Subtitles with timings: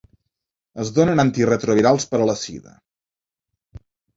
[0.83, 2.75] Es donen antiretrovirals per a la sida.